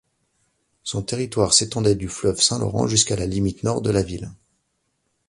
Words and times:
Son 0.81 1.03
territoire 1.03 1.53
s'étendait 1.53 1.93
du 1.93 2.07
fleuve 2.09 2.41
Saint-Laurent 2.41 2.87
jusqu'à 2.87 3.15
la 3.15 3.27
limite 3.27 3.61
nord 3.61 3.83
de 3.83 3.91
la 3.91 4.01
ville. 4.01 4.31